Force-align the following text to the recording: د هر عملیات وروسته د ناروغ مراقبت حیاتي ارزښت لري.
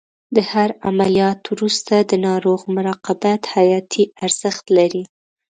د 0.35 0.37
هر 0.51 0.69
عملیات 0.87 1.39
وروسته 1.53 1.95
د 2.09 2.11
ناروغ 2.27 2.59
مراقبت 2.75 3.41
حیاتي 3.53 4.03
ارزښت 4.25 4.65
لري. 4.77 5.03